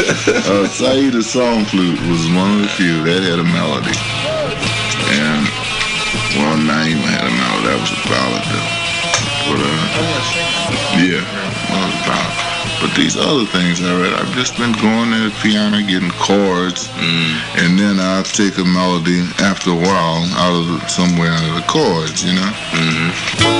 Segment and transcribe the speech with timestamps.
[0.00, 3.92] Uh, Syeeda Song Flute was one of the few that had a melody.
[5.12, 5.44] And,
[6.40, 7.68] well, Naima had a melody.
[7.68, 8.70] That was a ballad, though.
[9.44, 9.76] But, uh,
[11.04, 11.20] yeah,
[11.68, 12.36] well, it was a ballad.
[12.80, 16.88] But these other things I read, I've just been going to the piano, getting chords,
[17.60, 21.66] and then I'll take a melody after a while out of somewhere out of the
[21.68, 22.50] chords, you know.
[23.36, 23.59] For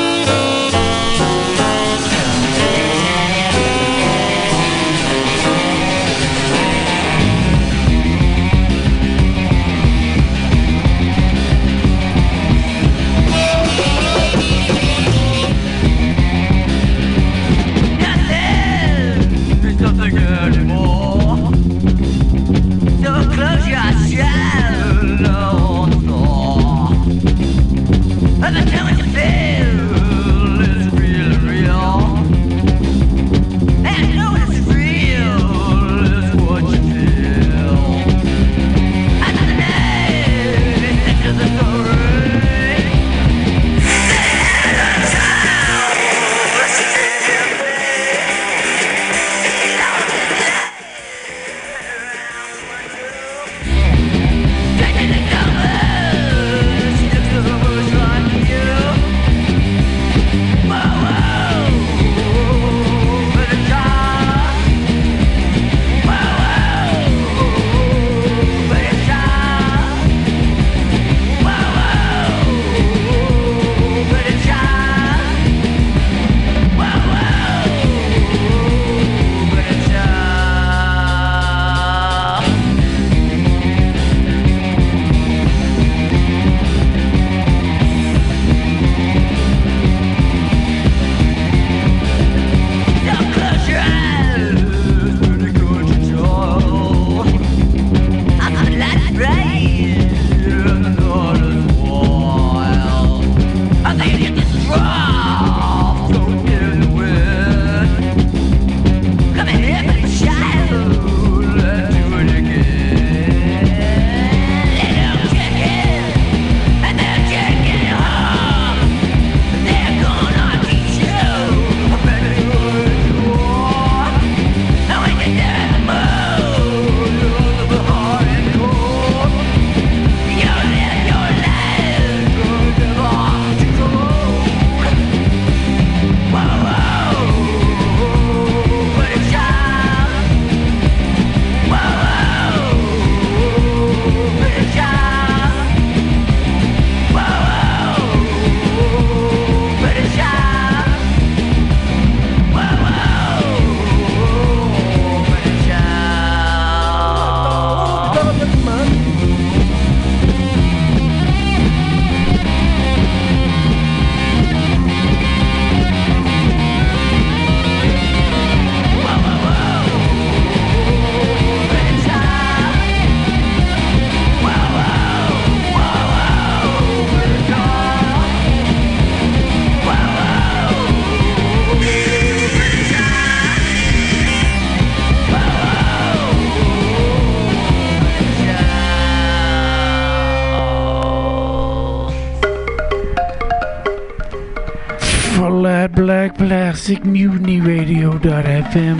[196.90, 198.98] plastic mutiny radio.fm.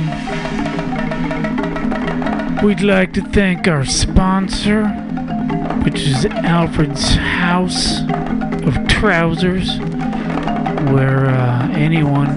[2.62, 4.86] We'd like to thank our sponsor,
[5.84, 8.02] which is Alfred's House
[8.64, 9.80] of Trousers,
[10.92, 12.28] where uh, anyone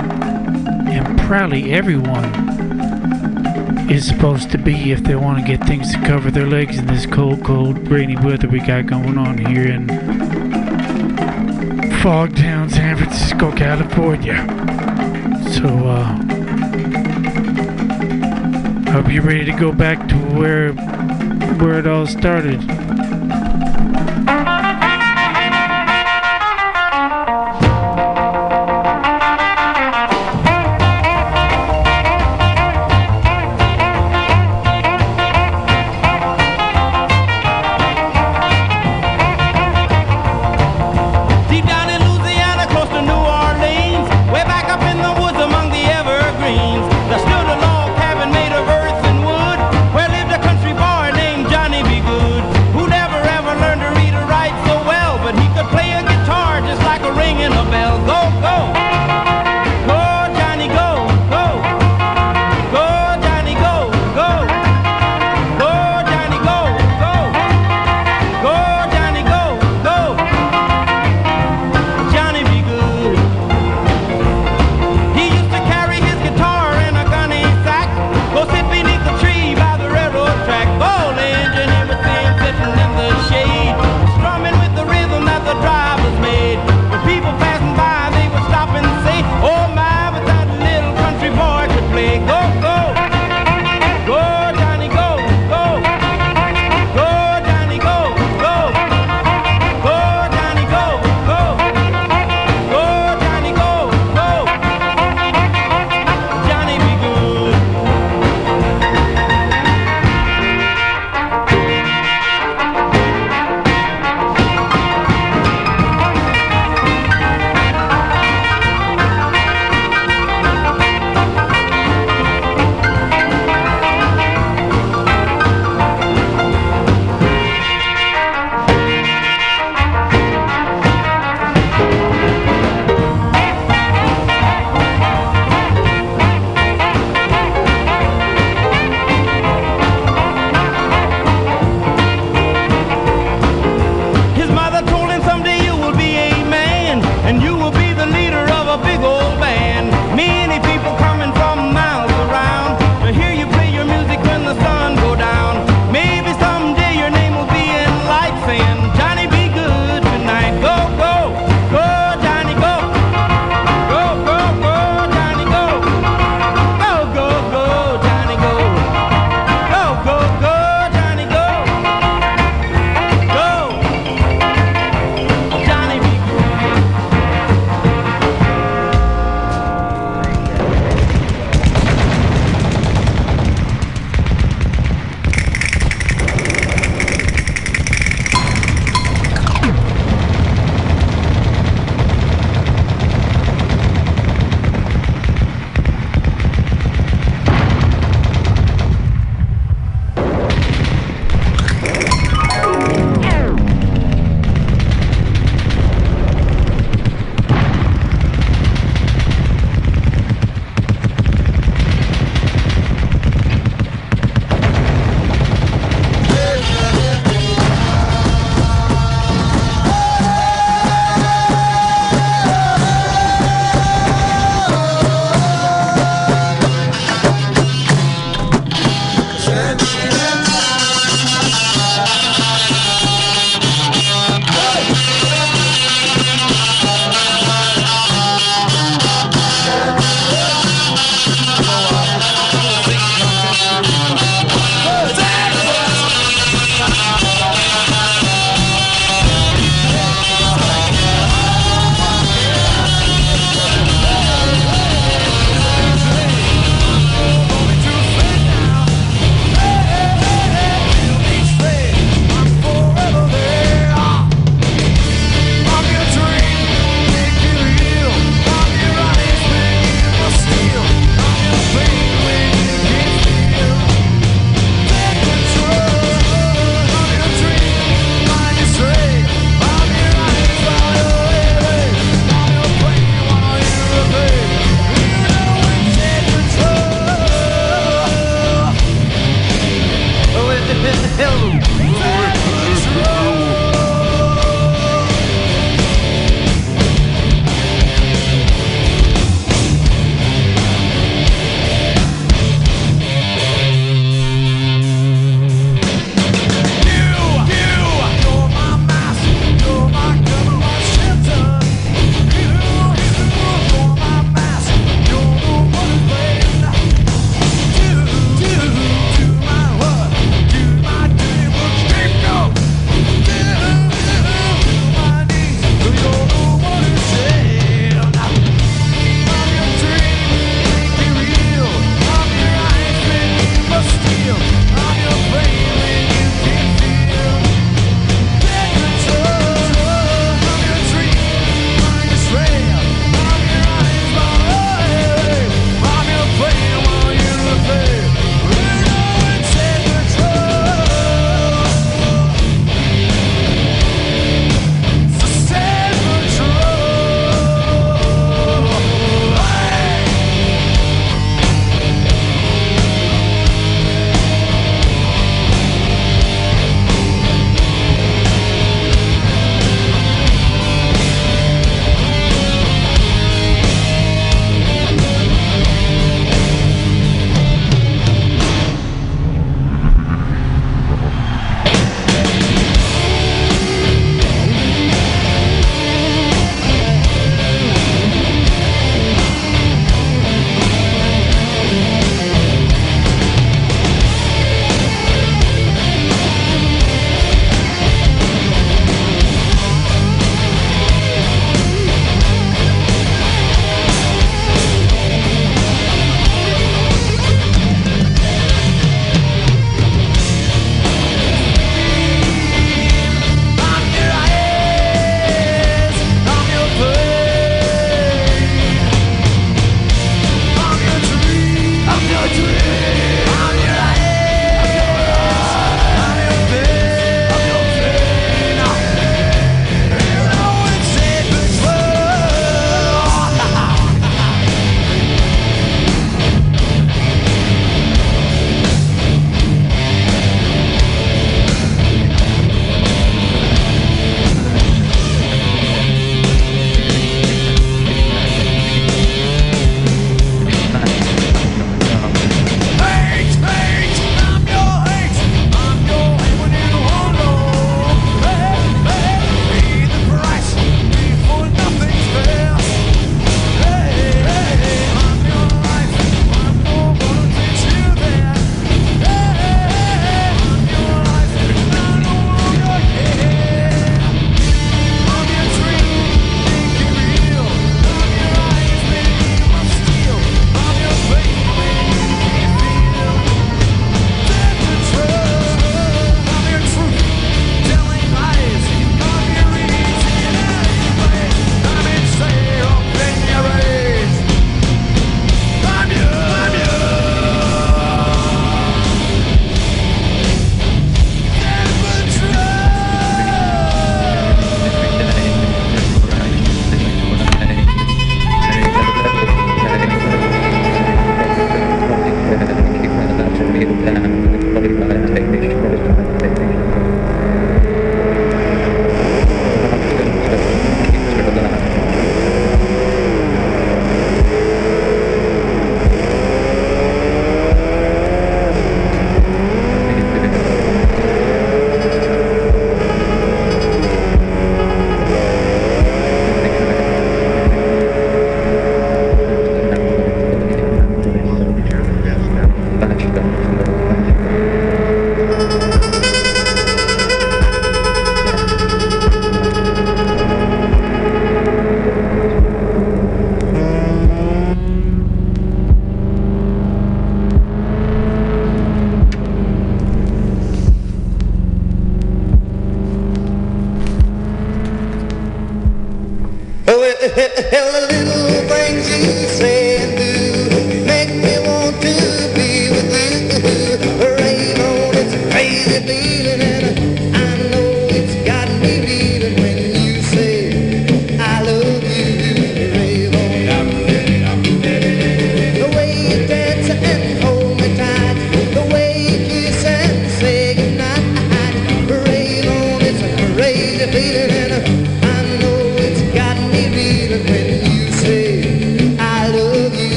[0.89, 2.34] and probably everyone
[3.92, 6.88] is supposed to be if they want to get things to cover their legs in
[6.88, 9.86] this cold, cold, rainy weather we got going on here in
[12.02, 14.92] Fogtown, San Francisco, California.
[15.63, 16.17] So, uh,
[18.91, 22.60] hope you're ready to go back to where where it all started.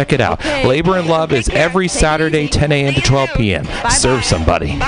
[0.00, 0.42] Check it out.
[0.64, 2.94] Labor and Love is every Saturday, 10 a.m.
[2.94, 3.66] to 12 p.m.
[3.90, 4.78] Serve somebody.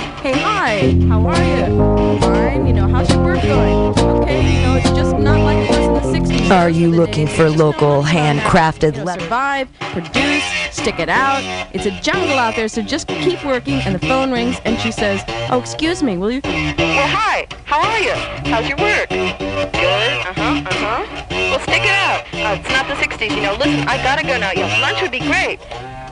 [0.60, 2.20] hi, how are you?
[2.20, 2.66] Fine.
[2.66, 3.98] You know, how's your work going?
[3.98, 4.56] Okay.
[4.56, 6.50] You know, it's just not like it was in the '60s.
[6.50, 9.20] Are you looking for local handcrafted You know, leather?
[9.22, 11.40] survive, produce, stick it out.
[11.74, 13.80] It's a jungle out there, so just keep working.
[13.86, 17.46] And the phone rings, and she says, "Oh, excuse me, will you?" Well, hi.
[17.64, 18.12] How are you?
[18.52, 19.08] How's your work?
[19.08, 20.12] Good.
[20.30, 21.26] Uh-huh, uh-huh.
[21.30, 22.20] Well, stick it out.
[22.34, 23.54] Uh, it's not the 60s, you know.
[23.54, 24.52] Listen, I gotta go now.
[24.54, 25.58] Yeah, lunch would be great.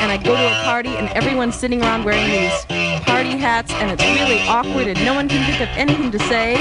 [0.00, 2.64] And I go to a party and everyone's sitting around wearing these
[3.04, 6.56] party hats and it's really awkward and no one can think of anything to say.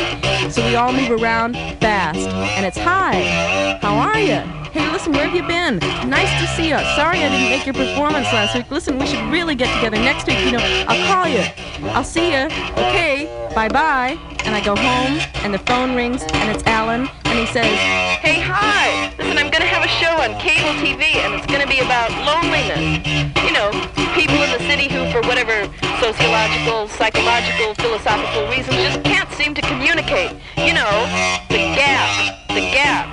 [0.49, 2.27] So we all move around fast.
[2.57, 3.77] And it's hi.
[3.81, 4.41] How are you?
[4.71, 5.79] Hey, listen, where have you been?
[6.09, 6.77] Nice to see you.
[6.95, 8.69] Sorry I didn't make your performance last week.
[8.69, 10.39] Listen, we should really get together next week.
[10.45, 11.43] You know, I'll call you.
[11.91, 12.45] I'll see you.
[12.77, 13.25] Okay.
[13.55, 14.17] Bye bye.
[14.45, 17.65] And I go home and the phone rings and it's Alan and he says,
[18.21, 19.11] Hey, hi.
[19.57, 22.77] I'm gonna have a show on cable TV, and it's gonna be about loneliness.
[23.41, 23.73] You know,
[24.13, 25.65] people in the city who, for whatever
[25.97, 30.37] sociological, psychological, philosophical reasons, just can't seem to communicate.
[30.61, 30.93] You know,
[31.49, 32.37] the gap.
[32.53, 33.09] The gap.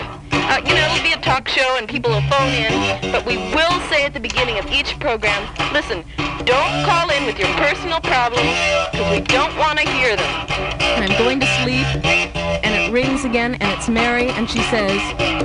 [0.52, 1.13] Uh, you know, it'll be
[1.44, 4.66] talk show and people will phone in, but we will say at the beginning of
[4.66, 5.42] each program,
[5.72, 6.04] listen,
[6.44, 8.48] don't call in with your personal problems,
[8.92, 10.46] because we don't want to hear them.
[10.80, 15.00] and I'm going to sleep and it rings again and it's Mary and she says,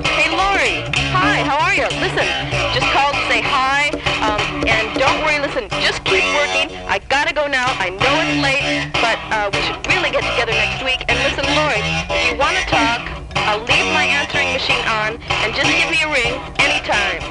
[0.06, 0.86] Hey, Laurie.
[1.12, 1.88] Hi, how are you?
[2.00, 2.28] Listen,
[2.74, 3.90] just called to say hi.
[4.22, 6.70] Um, and don't worry, listen, just keep working.
[6.88, 7.66] I gotta go now.
[7.80, 11.02] I know it's late, but uh, we should really get together next week.
[11.10, 11.82] And listen, Laurie,
[12.14, 13.09] if you want to talk,
[13.52, 17.22] I'll leave my answering machine on and just give me a ring anytime.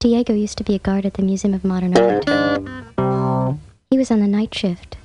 [0.00, 2.24] Diego used to be a guard at the Museum of Modern Art.
[3.88, 4.96] He was on the night shift.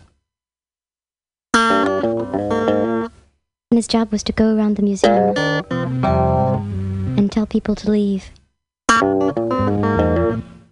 [3.74, 5.36] And his job was to go around the museum
[7.18, 8.30] and tell people to leave.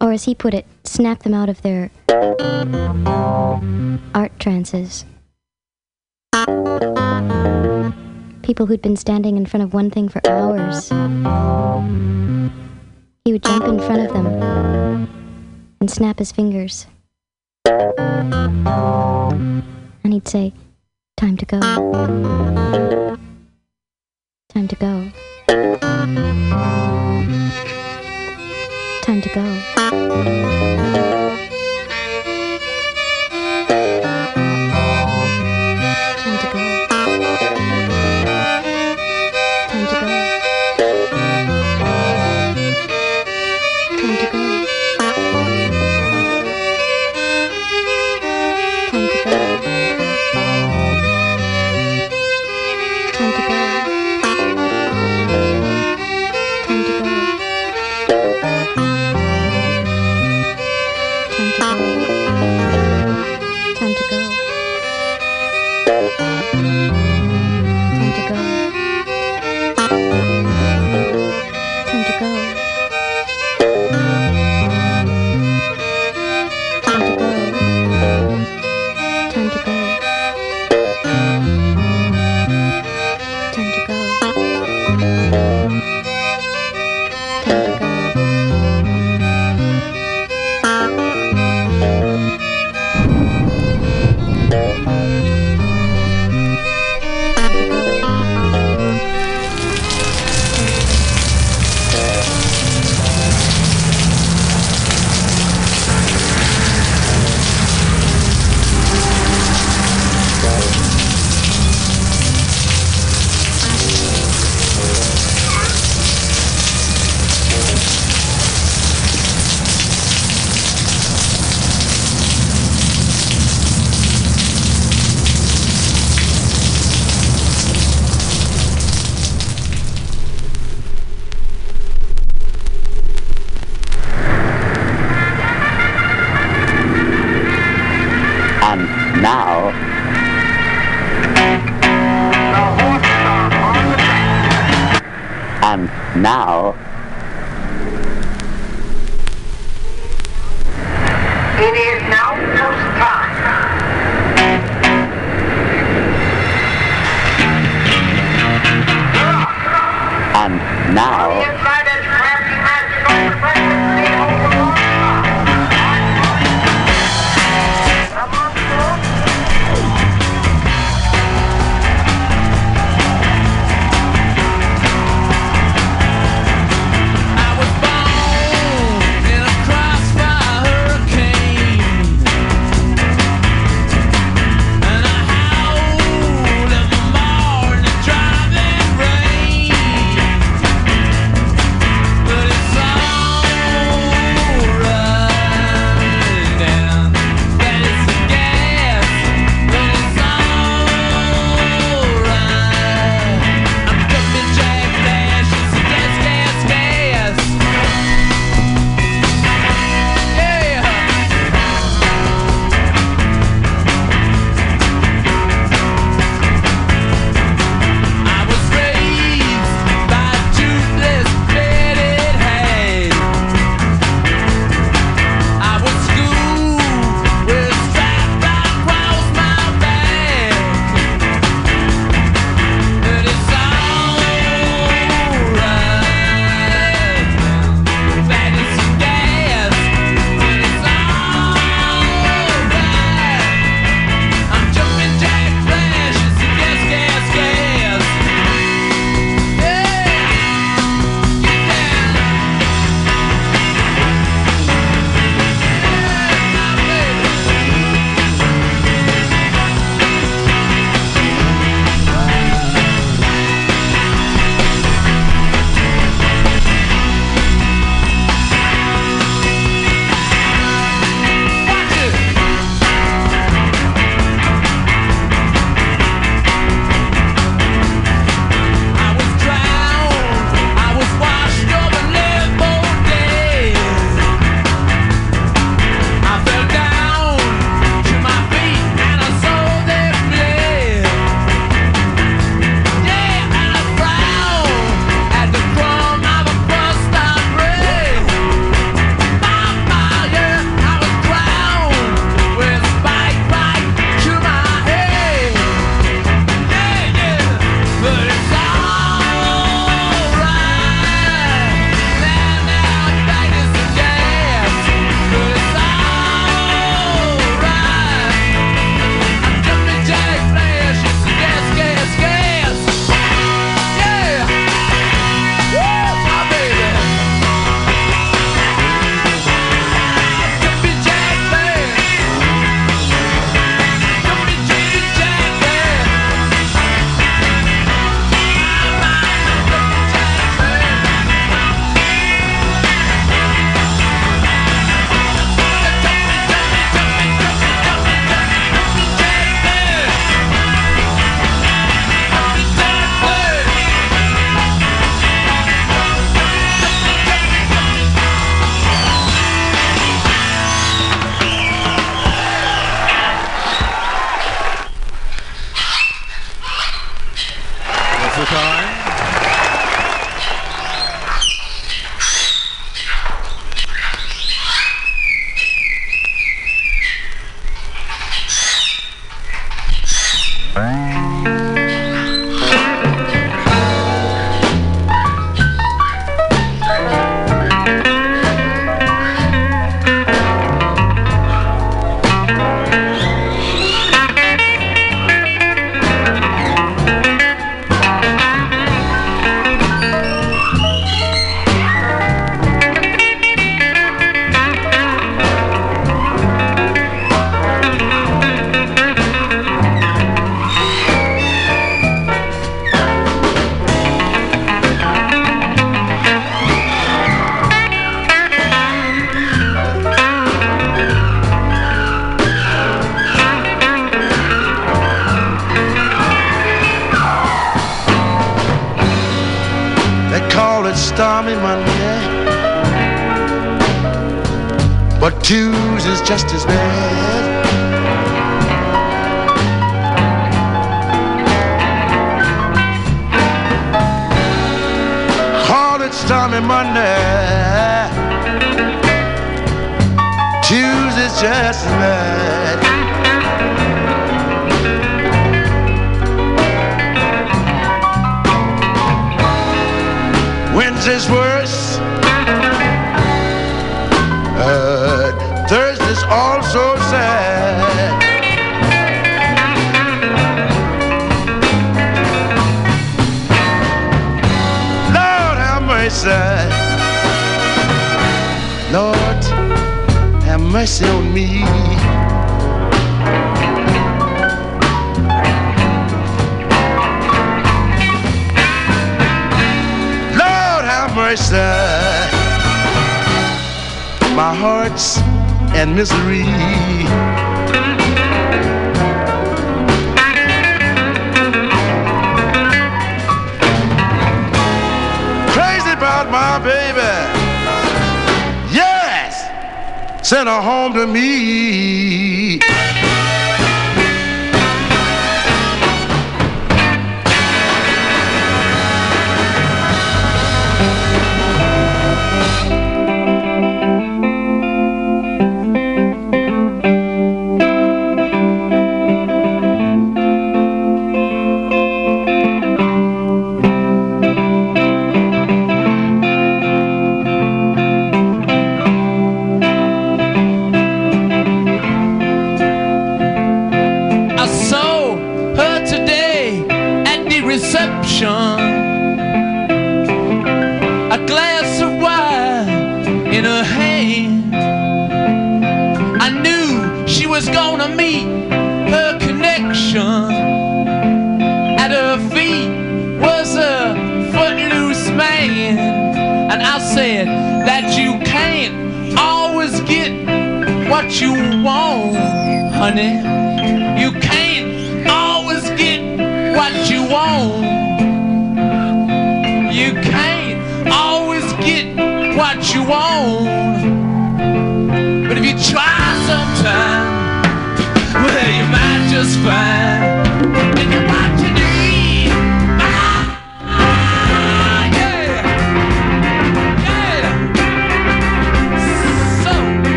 [0.00, 1.92] Or, as he put it, snap them out of their
[4.16, 5.04] art trances.
[8.42, 10.88] People who'd been standing in front of one thing for hours.
[13.24, 14.26] He would jump in front of them
[15.80, 16.88] and snap his fingers.
[20.02, 20.52] And he'd say,
[21.18, 21.58] Time to go.
[24.50, 25.10] Time to go.
[29.02, 31.27] Time to go.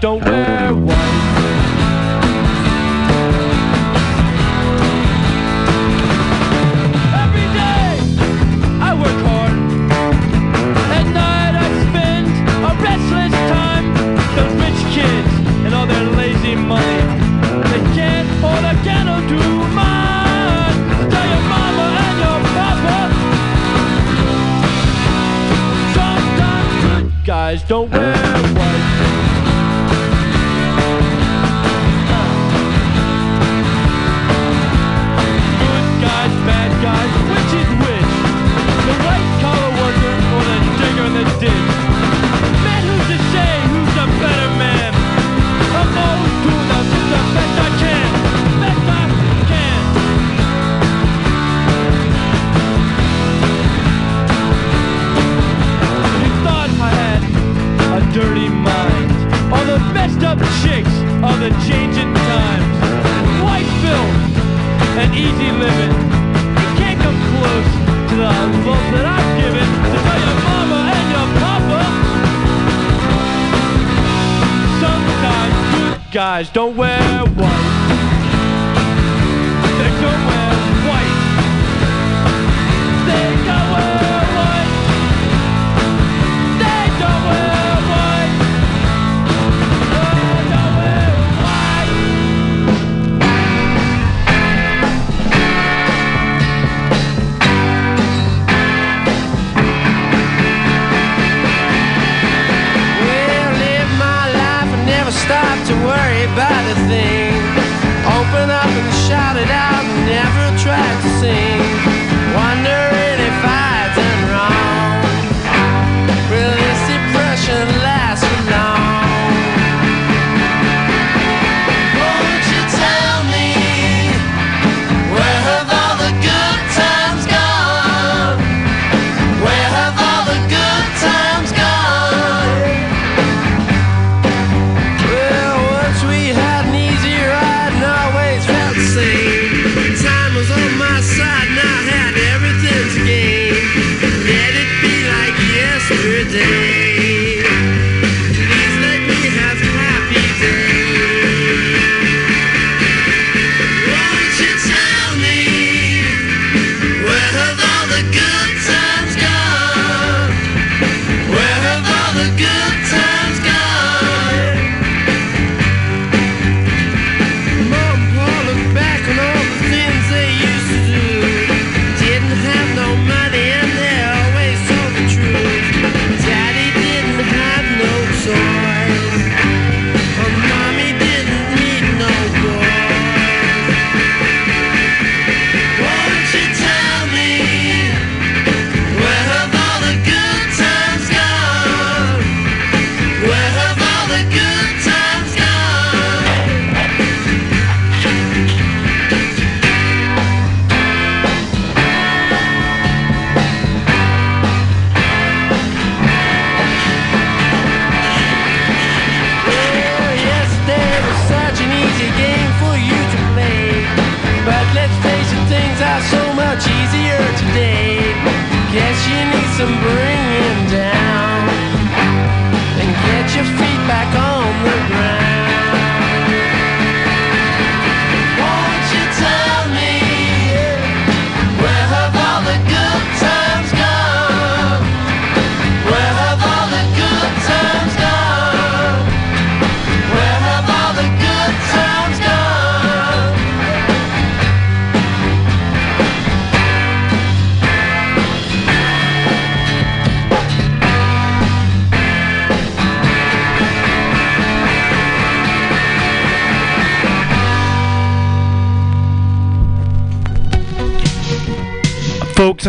[0.00, 0.35] don't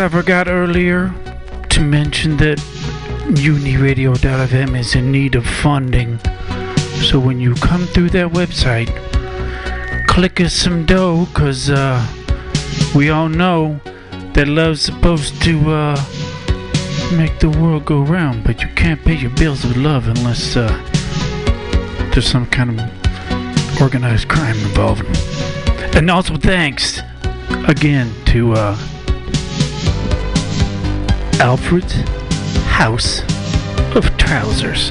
[0.00, 1.12] I forgot earlier
[1.70, 2.58] to mention that
[3.30, 6.20] mutinyradio.fm is in need of funding.
[7.02, 8.90] So when you come through that website,
[10.06, 12.06] click us some dough, cause uh,
[12.94, 13.80] we all know
[14.34, 15.96] that love's supposed to uh,
[17.16, 20.68] make the world go round, but you can't pay your bills with love unless uh,
[22.12, 25.04] there's some kind of organized crime involved.
[25.96, 27.00] And also thanks
[27.66, 28.52] again to.
[28.52, 28.78] Uh,
[31.40, 31.92] Alfred's
[32.66, 33.20] House
[33.94, 34.90] of Trousers.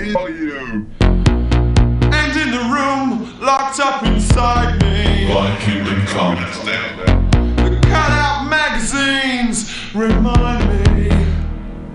[0.00, 0.86] in you.
[2.12, 5.32] And in the room, locked up inside me.
[5.32, 6.36] Like Kingdom Come.
[7.56, 11.10] The cutout magazines remind me.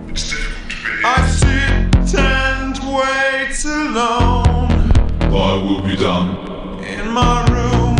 [0.09, 1.03] It's difficult to be.
[1.03, 4.91] I sit and wait alone.
[5.33, 6.83] I will be done.
[6.83, 7.95] In my room,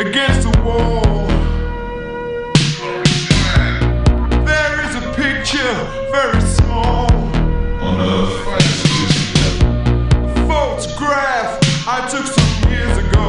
[0.00, 1.03] against the wall.
[6.14, 7.10] very small.
[7.82, 8.46] On earth.
[10.14, 11.58] A photograph
[11.88, 13.28] I took some years ago.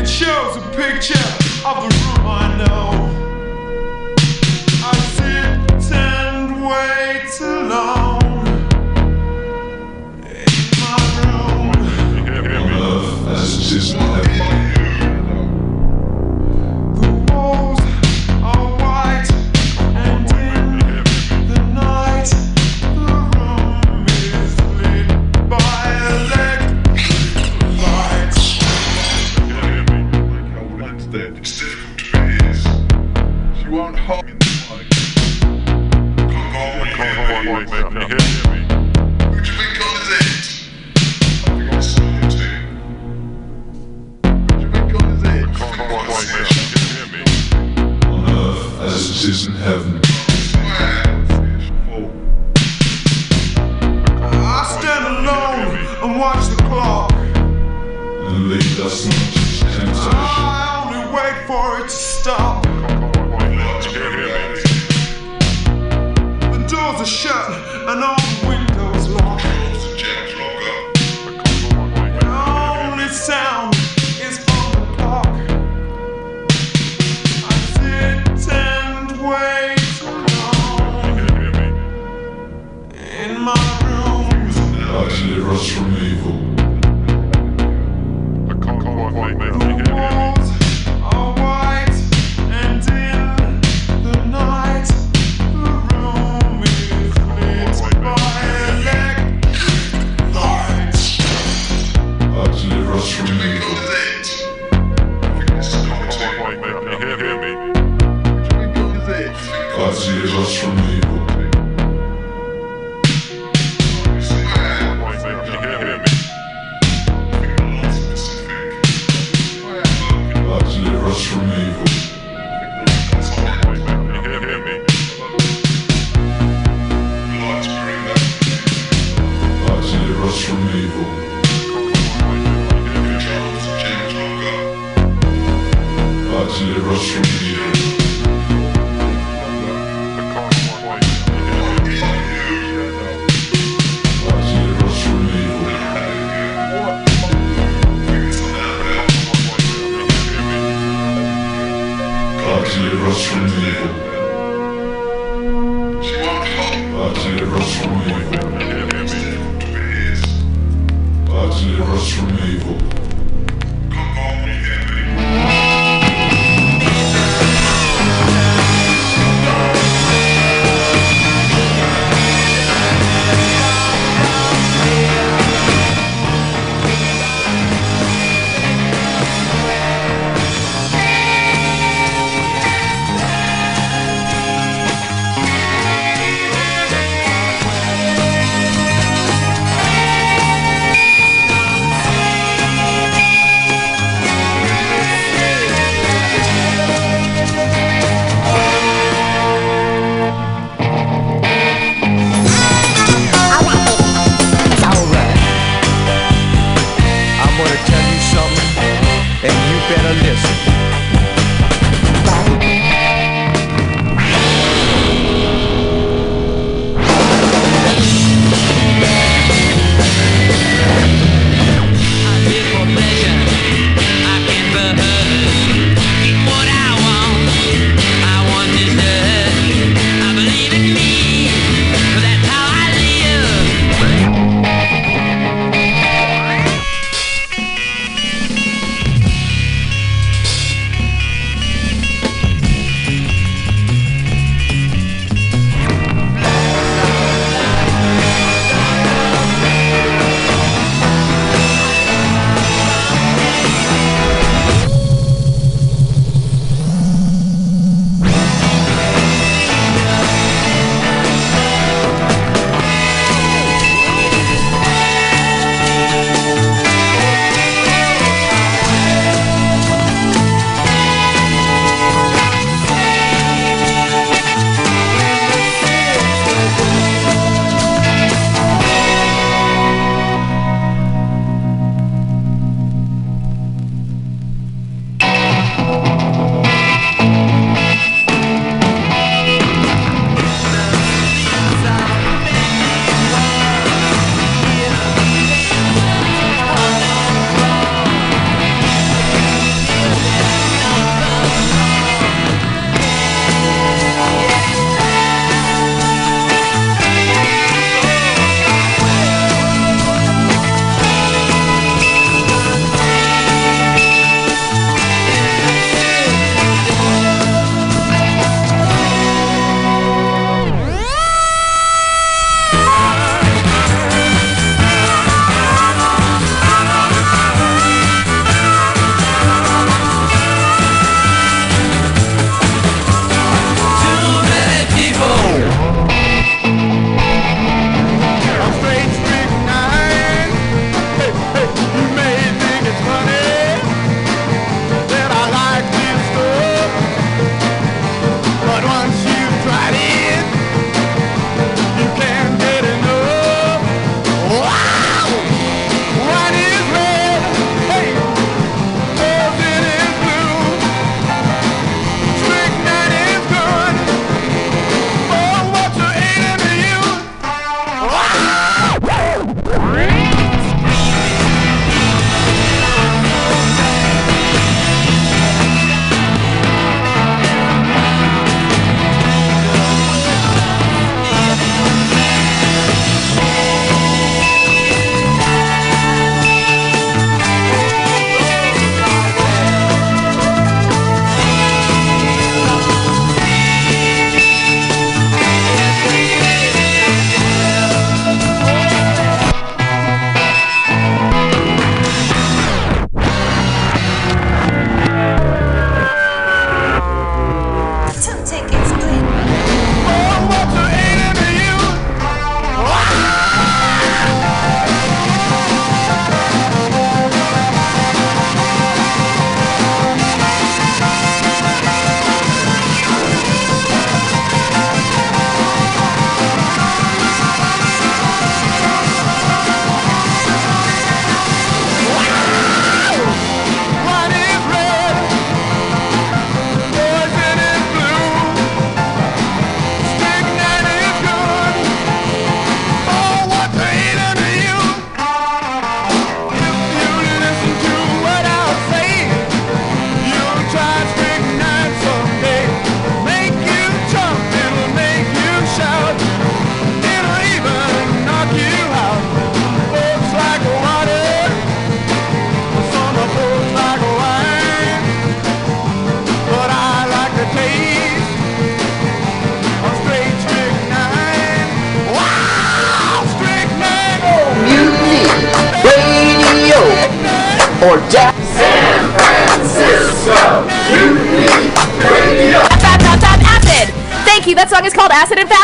[0.00, 1.28] It shows a picture
[1.68, 2.86] of the room I know.
[4.82, 8.22] I sit and wait alone.
[13.70, 13.96] Just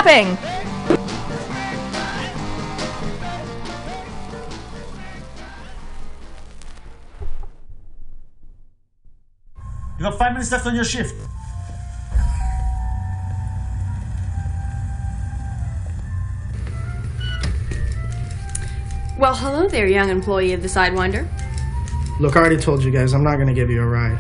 [0.09, 0.59] Acid and Fapping.
[9.99, 11.15] You have five minutes left on your shift.
[19.19, 21.29] Well, hello there, young employee of the Sidewinder.
[22.21, 24.17] Look, I already told you guys, I'm not gonna give you a ride.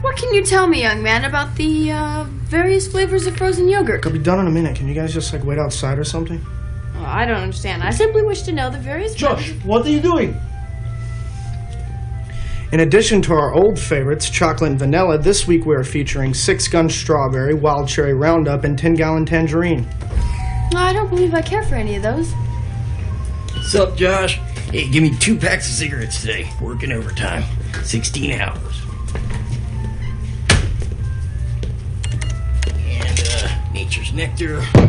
[0.00, 4.06] What can you tell me, young man, about the uh, various flavors of frozen yogurt?
[4.06, 4.76] I'll be done in a minute.
[4.76, 6.44] Can you guys just like wait outside or something?
[6.96, 7.82] Oh, I don't understand.
[7.82, 10.40] I simply wish to know the various Josh, what are you doing?
[12.72, 16.66] In addition to our old favorites, chocolate and vanilla, this week we are featuring Six
[16.66, 19.86] Gun Strawberry, Wild Cherry Roundup, and 10 Gallon Tangerine.
[20.72, 22.32] No, I don't believe I care for any of those.
[23.52, 24.36] What's up, Josh?
[24.72, 26.50] Hey, give me two packs of cigarettes today.
[26.60, 27.44] Working overtime.
[27.84, 28.65] 16 hours.
[34.46, 34.85] Nature's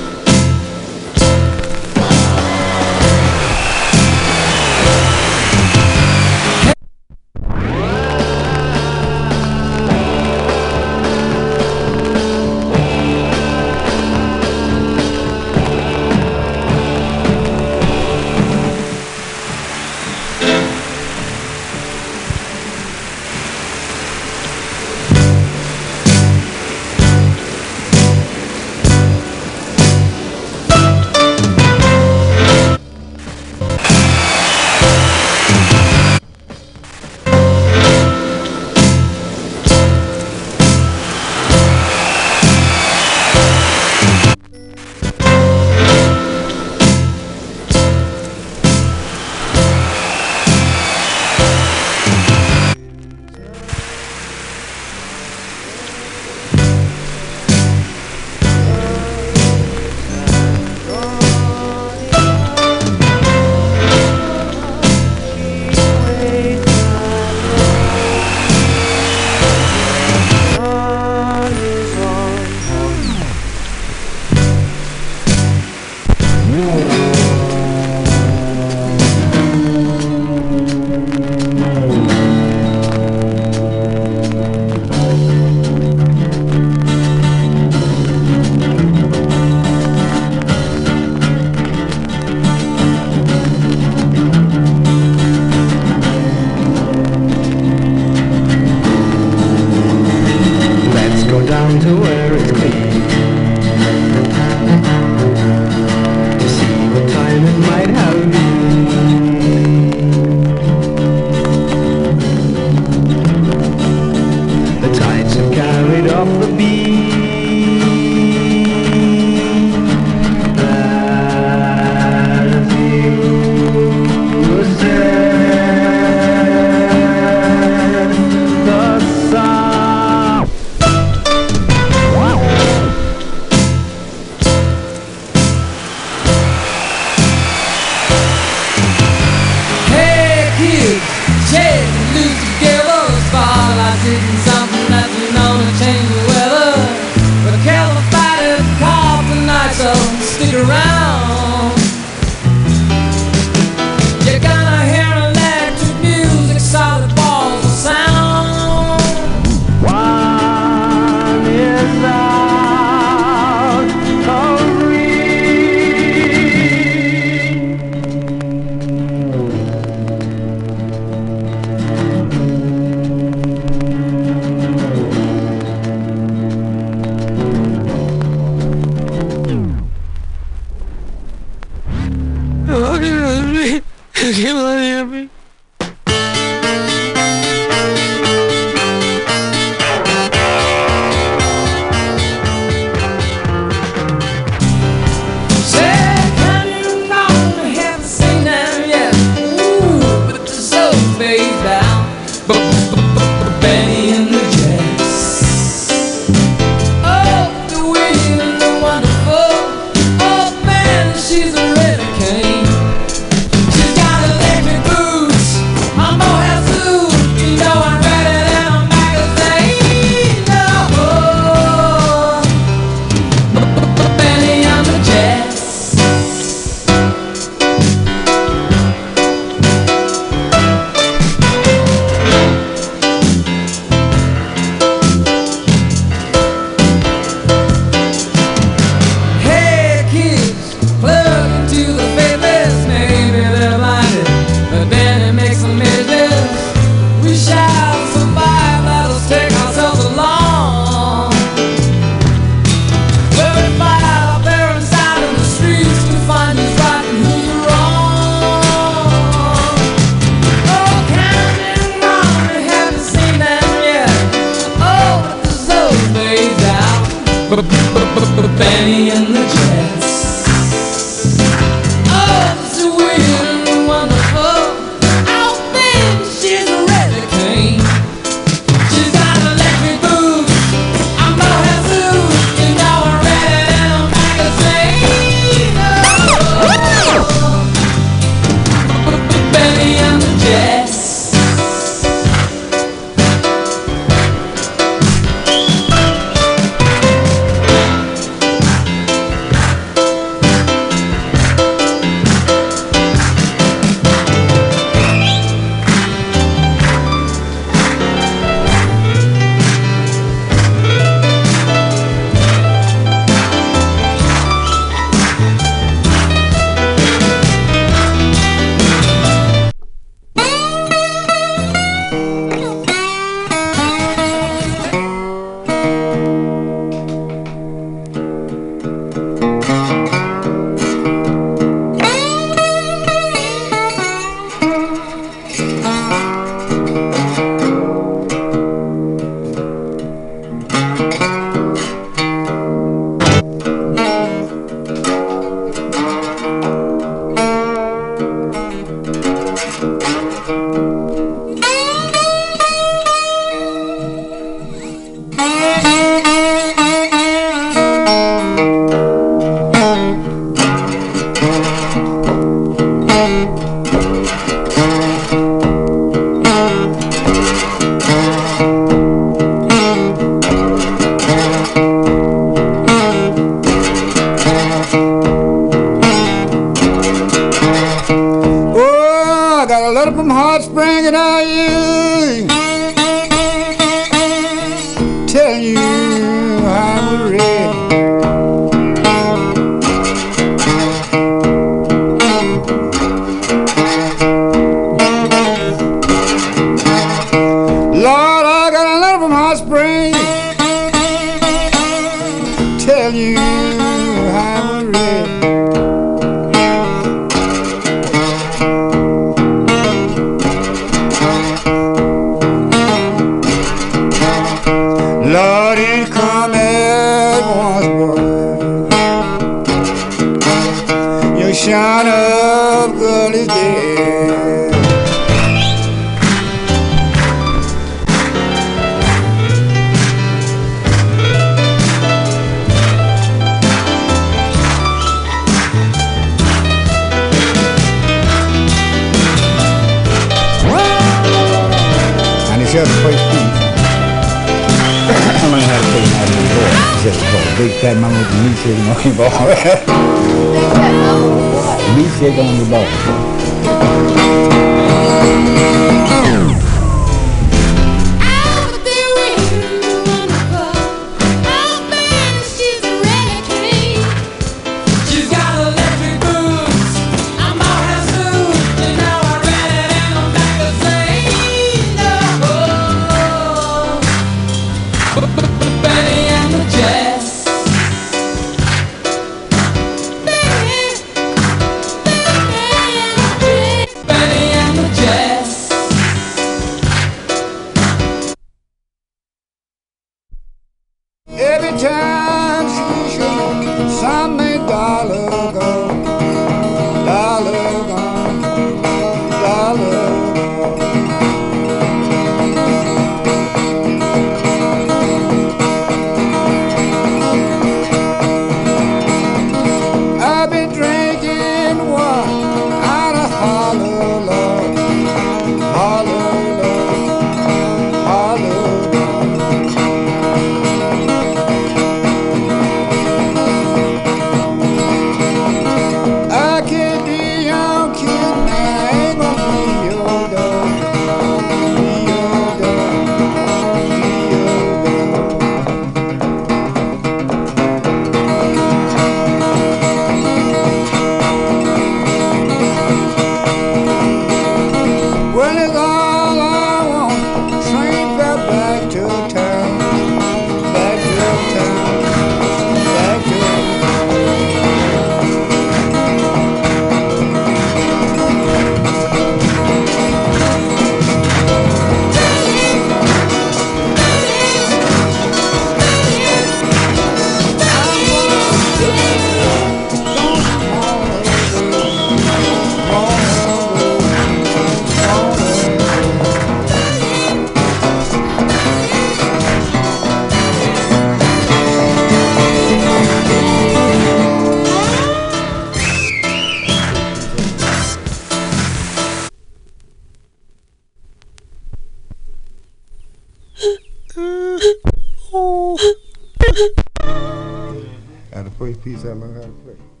[598.61, 600.00] play peace out, my how.